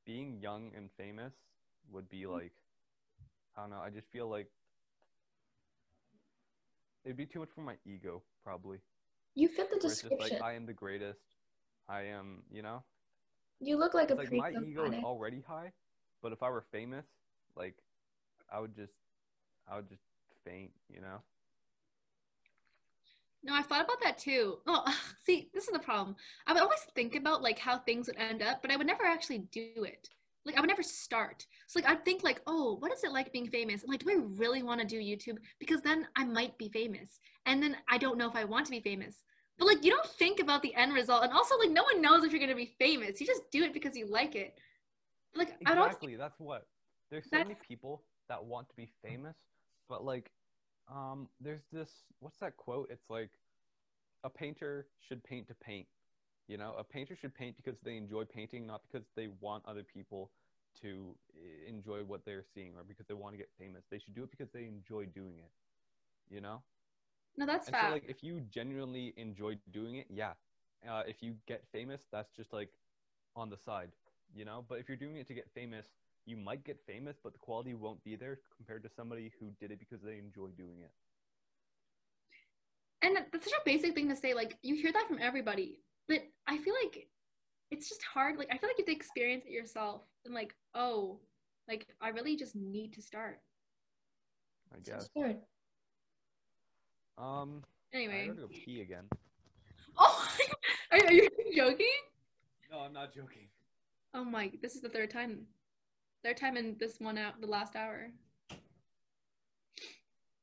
[0.07, 1.35] Being young and famous
[1.91, 2.53] would be like
[3.57, 3.81] I don't know.
[3.85, 4.47] I just feel like
[7.05, 8.79] it'd be too much for my ego, probably.
[9.35, 10.39] You fit the Where it's just description.
[10.39, 11.21] like I am the greatest.
[11.89, 12.85] I am, you know.
[13.61, 15.73] you look like a It's like my ego is already high,
[16.23, 17.07] but if I were famous,
[17.57, 17.77] like
[18.53, 18.93] I would just,
[19.69, 20.03] I would just
[20.45, 21.23] faint, you know.
[23.43, 24.59] No, I thought about that too.
[24.67, 24.85] Oh,
[25.25, 26.17] see, this is the problem.
[26.47, 29.05] I would always think about like how things would end up, but I would never
[29.05, 30.11] actually do it.
[30.47, 31.47] Like I would never start.
[31.69, 33.83] So like I'd think like, oh, what is it like being famous?
[33.83, 35.39] And like, do I really want to do YouTube?
[35.59, 38.71] Because then I might be famous, and then I don't know if I want to
[38.71, 39.23] be famous.
[39.59, 42.25] But like, you don't think about the end result, and also like, no one knows
[42.25, 43.21] if you're gonna be famous.
[43.21, 44.59] You just do it because you like it.
[45.35, 46.17] Like I'd always Exactly.
[46.17, 46.67] That's what.
[47.11, 49.37] There's so many people that want to be famous,
[49.89, 50.31] but like,
[50.89, 51.91] um, there's this.
[52.21, 52.89] What's that quote?
[52.91, 53.31] It's like,
[54.25, 55.87] a painter should paint to paint.
[56.51, 59.85] You know, a painter should paint because they enjoy painting, not because they want other
[59.85, 60.33] people
[60.83, 63.85] to eh, enjoy what they're seeing or because they want to get famous.
[63.91, 65.53] They should do it because they enjoy doing it.
[66.35, 66.63] You know.
[67.37, 70.35] no, that's And so, like, if you genuinely enjoy doing it, yeah.
[70.89, 72.71] Uh, if you get famous, that's just like
[73.37, 73.91] on the side,
[74.35, 74.65] you know.
[74.69, 75.87] But if you're doing it to get famous,
[76.27, 79.73] you might get famous, but the quality won't be there compared to somebody who did
[79.73, 80.93] it because they enjoy doing it.
[83.03, 86.21] and that's such a basic thing to say like you hear that from everybody but
[86.51, 87.07] i feel like
[87.71, 90.55] it's just hard like i feel like you have to experience it yourself and like
[90.75, 91.19] oh
[91.69, 93.41] like i really just need to start
[94.73, 95.05] I So guess.
[95.07, 95.37] scared.
[97.19, 99.05] Um, I anyway gotta go pee again.
[99.99, 100.29] oh
[100.93, 101.87] are, are you joking
[102.71, 103.49] No, I'm not joking.
[104.15, 105.47] oh my this is the third time
[106.25, 108.11] third time in this one out the last hour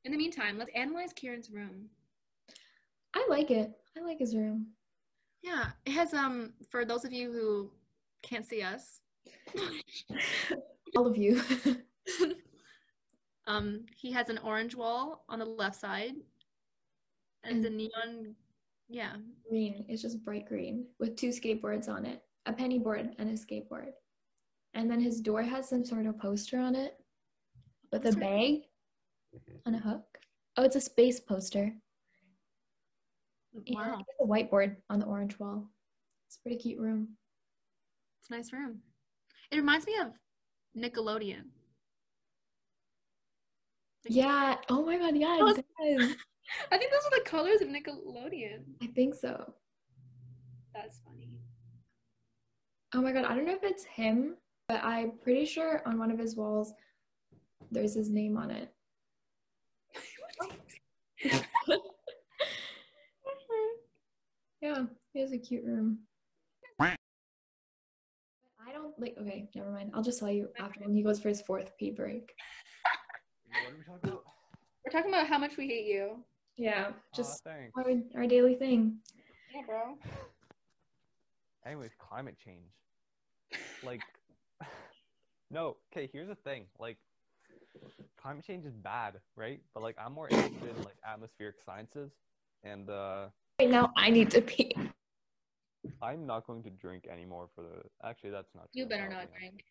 [0.04, 1.88] in the meantime let's analyze kieron's room
[3.14, 3.72] I like it.
[3.96, 4.66] I like his room.
[5.48, 7.70] Yeah it has um for those of you who
[8.22, 9.00] can't see us
[10.96, 11.40] All of you.
[13.48, 16.12] Um, he has an orange wall on the left side,
[17.44, 18.34] and the neon,
[18.90, 19.16] yeah.
[19.48, 19.86] green.
[19.88, 23.92] It's just bright green with two skateboards on it, a penny board and a skateboard.
[24.74, 26.98] And then his door has some sort of poster on it
[27.90, 28.64] with a bag
[29.64, 30.18] on a hook.
[30.58, 31.72] Oh, it's a space poster.
[33.70, 35.64] Wow, a whiteboard on the orange wall.
[36.26, 37.08] It's a pretty cute room.
[38.20, 38.80] it's a nice room.
[39.50, 40.12] It reminds me of
[40.76, 41.44] Nickelodeon.
[44.06, 44.56] Yeah.
[44.70, 45.64] Oh my god, yeah, it.
[46.72, 48.64] I think those are the colors of Nickelodeon.
[48.82, 49.52] I think so.
[50.74, 51.38] That's funny.
[52.94, 54.36] Oh my god, I don't know if it's him,
[54.68, 56.72] but I'm pretty sure on one of his walls
[57.70, 58.72] there's his name on it.
[64.60, 66.00] Yeah, yeah, He has a cute room.
[68.68, 69.16] I don't like.
[69.18, 69.92] Okay, never mind.
[69.94, 72.34] I'll just tell you after when he goes for his fourth pee break.
[73.48, 74.24] What are we talking about?
[74.84, 76.22] We're talking about how much we hate you.
[76.56, 78.98] Yeah, Just just our, our daily thing.
[79.54, 79.96] Yeah, bro.
[81.64, 82.72] Anyways, climate change.
[83.82, 84.02] Like,
[85.50, 85.76] no.
[85.92, 86.64] Okay, here's the thing.
[86.78, 86.98] Like,
[88.20, 89.60] climate change is bad, right?
[89.72, 92.10] But like, I'm more interested in like atmospheric sciences,
[92.64, 94.72] and uh, Right now, I need to pee.
[96.00, 98.08] I'm not going to drink anymore for the.
[98.08, 98.66] Actually, that's not.
[98.72, 99.64] You better not be drink.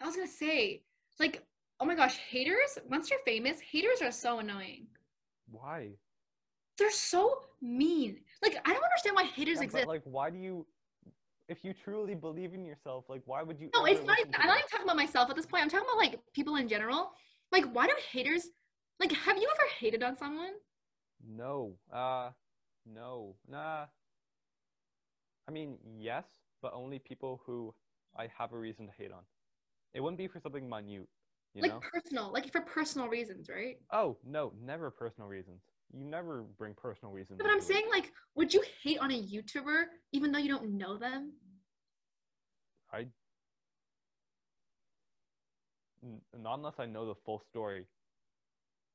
[0.00, 0.82] I was gonna say,
[1.18, 1.42] like,
[1.80, 4.88] oh my gosh, haters, once you're famous, haters are so annoying.
[5.50, 5.92] Why?
[6.76, 8.18] They're so mean.
[8.42, 9.86] Like, I don't understand why haters Yeah, exist.
[9.86, 10.66] But like, why do you?
[11.48, 13.70] If you truly believe in yourself, like, why would you?
[13.74, 15.62] no, it's not even, I'm not even talking about myself at this point.
[15.62, 17.12] I'm talking about like people in general.
[17.52, 18.48] Like, why do haters
[19.00, 20.52] like have you ever hated on someone?
[21.24, 21.74] No.
[21.92, 22.30] Uh,
[22.84, 23.36] no.
[23.48, 23.86] Nah.
[25.48, 26.24] I mean, yes,
[26.60, 27.74] but only people who
[28.16, 29.22] I have a reason to hate on.
[29.94, 31.08] It wouldn't be for something minute,
[31.54, 31.80] you like know?
[31.92, 33.76] personal, like for personal reasons, right?
[33.92, 35.60] Oh, no, never personal reasons.
[35.92, 37.38] You never bring personal reasons.
[37.38, 37.62] But I'm it.
[37.62, 41.32] saying, like, would you hate on a YouTuber even though you don't know them?
[42.92, 43.06] I.
[46.02, 47.86] N- not unless I know the full story.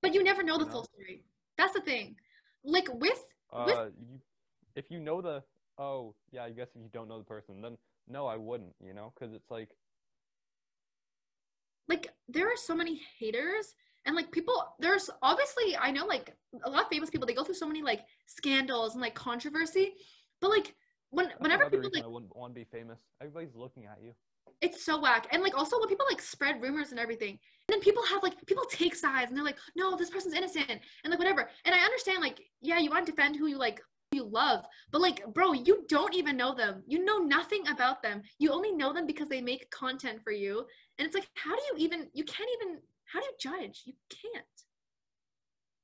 [0.01, 1.23] But you never know the You full story.
[1.62, 2.15] That's the thing.
[2.63, 4.19] Like with Uh, With- you,
[4.76, 5.43] if you know the,
[5.78, 8.95] oh, yeah, I guess if you don't know the person, then no, I wouldn't, you
[8.95, 9.13] know?
[9.13, 9.69] Because it's like,
[11.88, 16.69] like there are so many haters and like people there's obviously I know like a
[16.69, 19.93] lot of famous people they go through so many like scandals and like controversy.
[20.39, 20.74] But like
[21.12, 23.00] when that's whenever people like I wouldn't want to be famous.
[23.21, 24.13] Everybody's looking at you.
[24.62, 25.28] it's so whack.
[25.32, 28.34] And like also when people like spread rumors and everything, and then people have like
[28.45, 30.80] people take sides and they're like, no, this person's innocent and
[31.12, 31.50] like whatever.
[31.65, 34.65] And I understand like, yeah, you want to defend who you like who you love,
[34.91, 36.84] but like, bro, you don't even know them.
[36.88, 38.21] You know nothing about them.
[38.39, 40.65] You only know them because they make content for you.
[40.97, 43.84] And it's like, how do you even you can't even how do you judge?
[43.86, 44.45] You can't.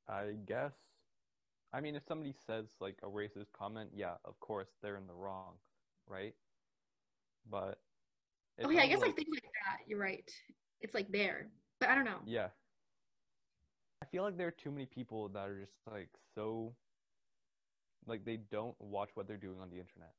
[0.10, 0.72] I guess.
[1.78, 5.14] I mean, if somebody says like a racist comment, yeah, of course they're in the
[5.14, 5.54] wrong,
[6.08, 6.34] right?
[7.48, 7.78] But
[8.64, 9.88] oh yeah, I guess like things like that.
[9.88, 10.28] You're right.
[10.82, 12.20] It's like there, but I don't know.
[12.26, 12.48] yeah.
[14.02, 16.74] I feel like there are too many people that are just like so
[18.08, 20.14] like they don't watch what they're doing on the internet.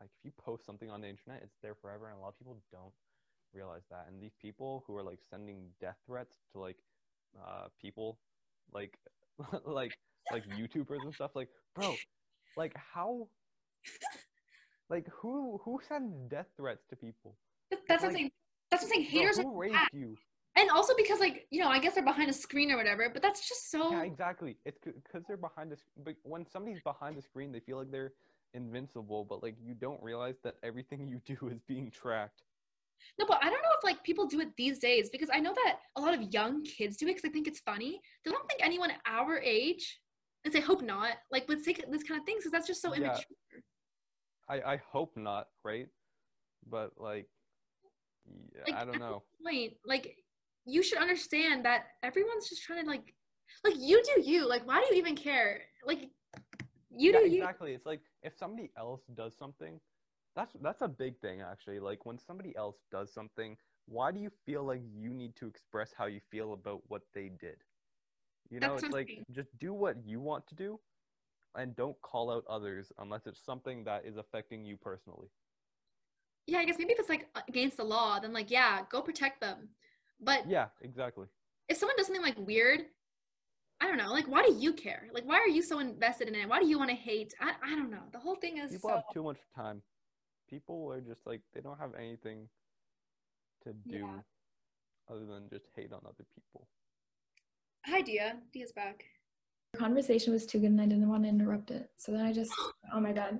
[0.00, 2.38] Like if you post something on the internet, it's there forever, and a lot of
[2.38, 2.92] people don't
[3.54, 4.06] realize that.
[4.08, 6.78] And these people who are like sending death threats to like
[7.40, 8.18] uh people
[8.72, 8.98] like
[9.64, 9.92] like
[10.32, 11.94] like YouTubers and stuff, like bro,
[12.56, 13.28] like how
[14.90, 17.36] like who who sends death threats to people?
[17.70, 18.30] That's what I'm Like, saying.
[18.70, 19.10] That's what I'm saying.
[19.12, 20.16] Bro, Haters who are raised you?
[20.58, 23.08] and also because like you know I guess they're behind a screen or whatever.
[23.12, 23.90] But that's just so.
[23.92, 24.56] Yeah, exactly.
[24.64, 25.76] It's because they're behind the.
[25.76, 28.12] sc- But when somebody's behind the screen, they feel like they're
[28.54, 29.24] invincible.
[29.24, 32.42] But like you don't realize that everything you do is being tracked.
[33.18, 35.52] No, but I don't know if like people do it these days because I know
[35.54, 38.00] that a lot of young kids do it because I think it's funny.
[38.24, 40.00] They don't think anyone our age,
[40.46, 42.94] and say hope not, like would say this kind of things because that's just so
[42.94, 42.96] Yeah.
[42.96, 43.36] immature.
[44.48, 45.88] I I hope not, right?
[46.68, 47.26] But like,
[48.54, 49.22] yeah, Like, I don't know.
[49.44, 50.16] Point, like
[50.64, 53.14] you should understand that everyone's just trying to like,
[53.64, 54.48] like you do you.
[54.48, 55.62] Like why do you even care?
[55.86, 56.10] Like
[56.90, 57.42] you yeah, do you.
[57.42, 57.74] exactly.
[57.74, 59.80] It's like if somebody else does something,
[60.34, 61.80] that's that's a big thing actually.
[61.80, 63.56] Like when somebody else does something,
[63.86, 67.30] why do you feel like you need to express how you feel about what they
[67.40, 67.56] did?
[68.50, 70.78] You know, That's it's like just do what you want to do
[71.56, 75.28] and don't call out others unless it's something that is affecting you personally.
[76.46, 79.40] Yeah, I guess maybe if it's like against the law, then like yeah, go protect
[79.40, 79.68] them.
[80.20, 81.26] But Yeah, exactly.
[81.68, 82.82] if someone does something like weird,
[83.80, 84.10] I don't know.
[84.10, 85.08] Like, why do you care?
[85.12, 86.48] Like, why are you so invested in it?
[86.48, 87.34] Why do you want to hate?
[87.40, 88.04] I, I don't know.
[88.12, 88.94] The whole thing is People so.
[88.96, 89.82] have too much time.
[90.48, 92.48] People are just like they don't have anything
[93.64, 94.18] to do Yeah.
[95.10, 96.68] other than just hate on other people.
[97.86, 98.32] Hi, Diya.
[98.52, 99.04] Diya's back.
[99.72, 101.88] The conversation was too good and I didn't want to interrupt it.
[101.96, 102.50] So then I just,
[102.92, 103.38] oh my god.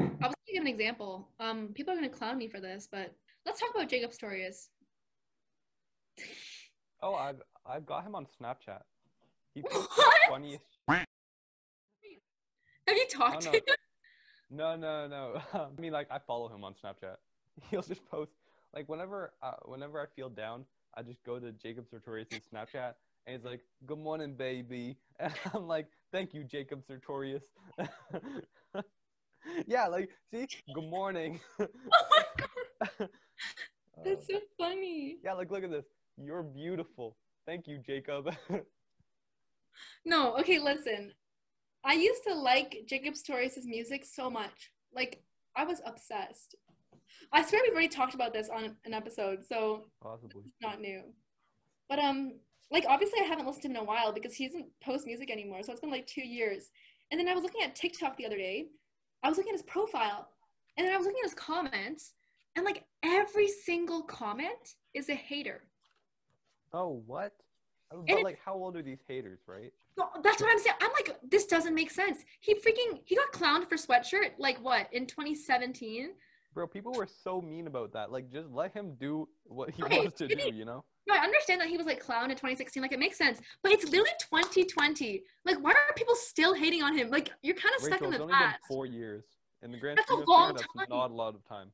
[0.00, 1.28] I was gonna give an example.
[1.38, 3.14] Um, people are gonna clown me for this, but
[3.46, 4.70] let's talk about Jacob Sartorius.
[7.00, 8.82] Oh, I've I've got him on Snapchat.
[9.54, 9.88] He What?
[10.28, 10.64] funniest.
[10.88, 11.06] Have
[12.88, 13.62] you talked Oh, to him?
[14.50, 15.40] No, no, no.
[15.54, 17.16] I mean, like I follow him on Snapchat.
[17.70, 18.32] He'll just post
[18.74, 20.64] like whenever uh, whenever I feel down,
[20.96, 22.94] I just go to Jacob Sartorius' Snapchat
[23.30, 27.44] and he's like, "Good morning, baby," and I'm like, "Thank you, Jacob Sartorius."
[29.66, 31.40] yeah, like see, good morning.
[31.60, 31.66] Oh
[32.10, 32.24] my
[32.98, 33.08] god,
[34.04, 35.18] that's so funny.
[35.22, 35.84] yeah, like look at this.
[36.16, 37.16] You're beautiful.
[37.46, 38.34] Thank you, Jacob.
[40.04, 41.12] No, okay, listen.
[41.84, 44.70] I used to like Jacob Sartorius' music so much.
[44.94, 45.22] Like
[45.56, 46.54] I was obsessed.
[47.32, 50.42] I swear we've already talked about this on an episode, so Possibly.
[50.46, 51.02] it's not new.
[51.88, 52.38] But um,
[52.70, 55.30] like obviously I haven't listened to him in a while because he doesn't post music
[55.30, 55.62] anymore.
[55.62, 56.70] So it's been like two years.
[57.10, 58.66] And then I was looking at TikTok the other day.
[59.22, 60.28] I was looking at his profile,
[60.76, 62.14] and then I was looking at his comments,
[62.56, 65.62] and like every single comment is a hater.
[66.72, 67.32] Oh, what?
[67.92, 69.72] Oh, And like, how old are these haters, right?
[69.98, 70.76] No, that's what I'm saying.
[70.80, 72.18] I'm like, this doesn't make sense.
[72.40, 76.10] He freaking he got clowned for sweatshirt like what in 2017.
[76.54, 78.10] Bro, people were so mean about that.
[78.10, 80.84] Like, just let him do what he Okay, wants to do, you know?
[81.06, 82.82] No, I understand that he was like clown in 2016.
[82.82, 85.22] Like it makes sense, but it's literally 2020.
[85.44, 87.10] Like why are people still hating on him?
[87.10, 88.60] Like you're kind of stuck Rachel, in it's the only been past.
[88.68, 89.24] four years.
[89.62, 90.98] In the grand That's a scheme of long things, that's time.
[90.98, 91.70] not a lot of time.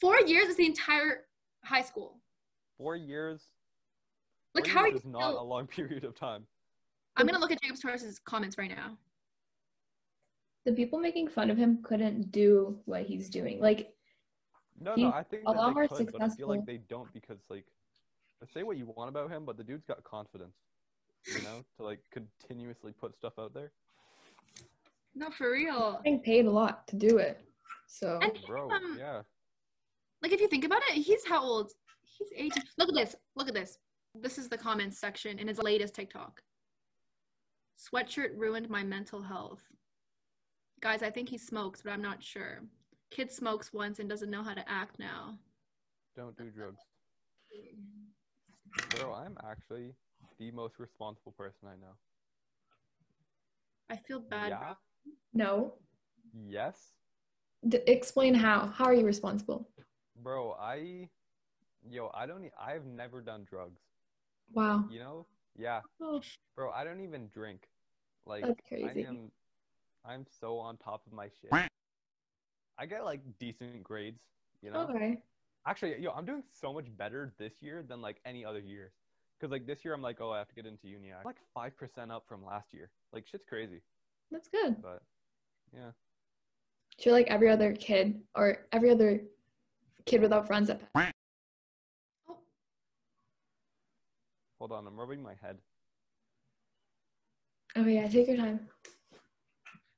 [0.00, 1.24] Four years is the entire
[1.64, 2.20] high school.
[2.76, 3.42] Four years.
[4.54, 6.46] Like four how are years you is not a long period of time.
[7.16, 8.96] I'm gonna look at Jacob Sartorius's comments right now.
[10.66, 13.60] The people making fun of him couldn't do what he's doing.
[13.60, 13.94] Like,
[14.78, 17.10] No, He's no, I think a lot more could, but I feel like they don't
[17.14, 17.64] because like,
[18.46, 20.56] say what you want about him, but the dude's got confidence,
[21.26, 23.72] you know, to like continuously put stuff out there.
[25.14, 26.00] No, for real.
[26.04, 27.44] getting paid a lot to do it.
[27.86, 29.22] So And Bro, um, yeah.
[30.22, 31.72] like if you think about it, he's how old?
[32.18, 32.62] He's 18.
[32.78, 33.16] Look at this.
[33.34, 33.78] Look at this.
[34.14, 36.42] This is the comments section in his latest TikTok.
[37.78, 39.62] Sweatshirt ruined my mental health.
[40.80, 42.60] Guys, I think he smokes, but I'm not sure.
[43.10, 45.38] Kid smokes once and doesn't know how to act now.
[46.16, 46.80] Don't do drugs.
[48.76, 49.94] Bro, I'm actually
[50.38, 51.94] the most responsible person I know.
[53.90, 54.50] I feel bad.
[54.50, 54.74] yeah?
[55.32, 55.74] no.
[56.32, 56.92] Yes?
[57.66, 58.66] D- explain how.
[58.68, 59.68] How are you responsible?
[60.16, 61.08] Bro, I
[61.88, 63.80] yo, I don't e- I've never done drugs.
[64.52, 64.84] Wow.
[64.88, 65.26] You know?
[65.56, 65.80] Yeah.
[66.00, 66.20] Oh,
[66.56, 67.68] Bro, I don't even drink.
[68.26, 69.30] Like that's I am,
[70.04, 71.60] I'm so on top of my shit.
[72.78, 74.12] I get like decent grades,
[74.62, 74.90] you know?
[74.90, 75.22] Okay.
[75.66, 78.92] Actually, yo, I'm doing so much better this year than like any other year.
[79.40, 81.12] Cause like this year I'm like, oh, I have to get into uni.
[81.12, 82.90] I'm like five percent up from last year.
[83.12, 83.80] Like shit's crazy.
[84.30, 84.76] That's good.
[84.82, 85.02] But
[85.72, 85.90] yeah.
[86.98, 89.22] So you're like every other kid or every other
[90.04, 92.36] kid without friends that Oh,
[94.58, 95.56] Hold on, I'm rubbing my head.
[97.76, 98.60] Oh yeah, take your time.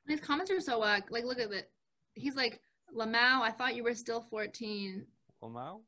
[0.07, 1.09] his comments are so whack.
[1.11, 1.71] Like, look at it.
[2.15, 2.61] He's like,
[2.95, 5.05] Lamau, I thought you were still 14.
[5.43, 5.81] Lamau?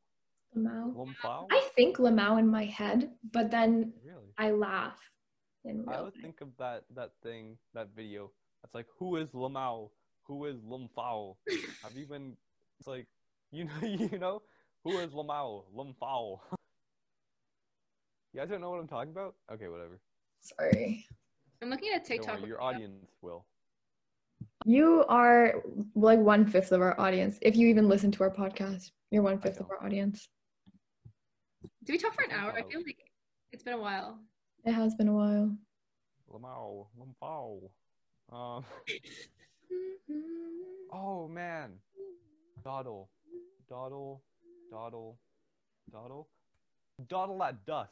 [0.57, 0.95] Lamau.
[0.95, 1.47] Lamau?
[1.51, 4.33] I think Lamau in my head, but then Really?
[4.39, 4.99] I laugh
[5.65, 6.23] in I would life.
[6.23, 8.31] think of that that thing, that video.
[8.63, 9.91] That's like, who is Lamau?
[10.27, 11.37] Who is Lumfao?
[11.83, 12.37] Have you been?
[12.81, 13.07] It's like,
[13.53, 14.43] you know, you know,
[14.85, 15.65] who is Lamau?
[15.77, 16.39] Lumfao.
[18.33, 19.35] you guys don't know what I'm talking about?
[19.53, 20.01] Okay, whatever.
[20.41, 21.07] Sorry.
[21.63, 22.41] I'm looking at Don't TikTok.
[22.41, 23.45] worry, your audience will.
[24.67, 25.63] You are
[25.95, 27.39] like one fifth of our audience.
[27.43, 30.29] If you even listen to our podcast, you're one fifth of our audience.
[31.85, 32.53] Did we talk for an hour?
[32.53, 32.99] I feel like
[33.53, 34.19] it's been a while.
[34.65, 35.57] It has been a while.
[36.33, 37.71] Lamau, Lumfao.
[38.33, 38.65] Um.
[40.97, 41.73] Oh man.
[42.65, 43.09] Dawdle.
[43.69, 44.21] Dawdle.
[44.73, 45.17] Dawdle.
[45.93, 46.27] Dawdle.
[47.09, 47.91] Dawdle at dusk.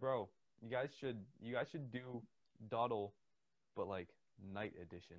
[0.00, 0.28] Bro,
[0.60, 2.20] you guys should you guys should do
[2.68, 3.12] Dawdle
[3.76, 4.08] but like
[4.52, 5.18] night edition.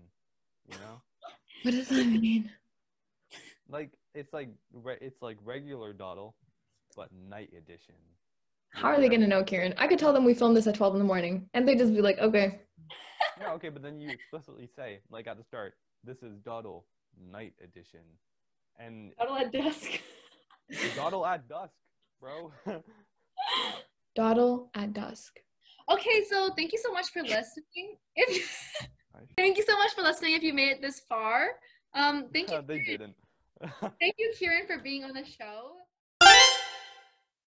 [0.68, 1.02] You know?
[1.64, 2.52] What does that mean?
[3.70, 6.34] Like it's like re- it's like regular Dawdle,
[6.96, 7.96] but night edition.
[8.70, 9.74] How are they gonna know, Kieron?
[9.78, 11.94] I could tell them we filmed this at 12 in the morning, and they'd just
[11.94, 12.62] be like, okay.
[13.40, 16.86] No, okay, but then you explicitly say like at the start, this is Dawdle
[17.32, 18.02] night edition.
[18.80, 19.90] And Dawdle at dusk.
[20.96, 21.74] Dawdle at dusk,
[22.22, 22.52] bro.
[24.16, 25.40] Dawdle at dusk.
[25.92, 27.98] okay, so thank you so much for listening.
[28.16, 28.62] If
[29.38, 30.36] thank you so much for listening.
[30.36, 31.48] If you made it this far,
[31.96, 32.62] um, thank you.
[32.68, 33.16] they didn't.
[34.00, 35.83] Thank you, Kieron, for being on the show.